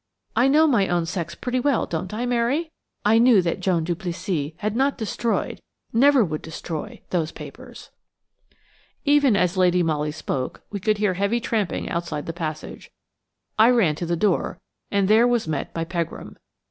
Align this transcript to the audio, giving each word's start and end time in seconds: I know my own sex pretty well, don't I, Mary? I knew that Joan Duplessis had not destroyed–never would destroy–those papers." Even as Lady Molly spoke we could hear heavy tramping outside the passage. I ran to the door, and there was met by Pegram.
I 0.35 0.47
know 0.47 0.65
my 0.65 0.87
own 0.87 1.05
sex 1.05 1.35
pretty 1.35 1.59
well, 1.59 1.85
don't 1.85 2.11
I, 2.11 2.25
Mary? 2.25 2.71
I 3.05 3.19
knew 3.19 3.39
that 3.43 3.59
Joan 3.59 3.83
Duplessis 3.83 4.53
had 4.57 4.75
not 4.75 4.97
destroyed–never 4.97 6.25
would 6.25 6.41
destroy–those 6.41 7.31
papers." 7.33 7.91
Even 9.05 9.35
as 9.35 9.57
Lady 9.57 9.83
Molly 9.83 10.11
spoke 10.11 10.63
we 10.71 10.79
could 10.79 10.97
hear 10.97 11.13
heavy 11.13 11.39
tramping 11.39 11.87
outside 11.87 12.25
the 12.25 12.33
passage. 12.33 12.89
I 13.59 13.69
ran 13.69 13.93
to 13.97 14.07
the 14.07 14.15
door, 14.17 14.59
and 14.89 15.07
there 15.07 15.27
was 15.27 15.47
met 15.47 15.71
by 15.71 15.83
Pegram. 15.83 16.35